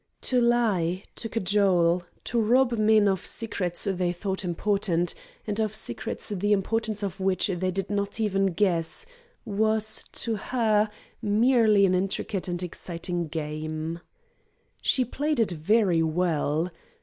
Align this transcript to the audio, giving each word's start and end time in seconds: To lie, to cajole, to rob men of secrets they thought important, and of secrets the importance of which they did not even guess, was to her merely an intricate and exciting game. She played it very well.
To 0.21 0.41
lie, 0.41 1.03
to 1.15 1.29
cajole, 1.29 2.01
to 2.23 2.41
rob 2.41 2.71
men 2.79 3.07
of 3.07 3.23
secrets 3.23 3.83
they 3.83 4.11
thought 4.11 4.43
important, 4.43 5.13
and 5.45 5.59
of 5.59 5.75
secrets 5.75 6.29
the 6.29 6.53
importance 6.53 7.03
of 7.03 7.19
which 7.19 7.45
they 7.49 7.69
did 7.69 7.91
not 7.91 8.19
even 8.19 8.47
guess, 8.47 9.05
was 9.45 10.03
to 10.13 10.37
her 10.37 10.89
merely 11.21 11.85
an 11.85 11.93
intricate 11.93 12.47
and 12.47 12.63
exciting 12.63 13.27
game. 13.27 13.99
She 14.81 15.05
played 15.05 15.39
it 15.39 15.51
very 15.51 16.01
well. 16.01 16.71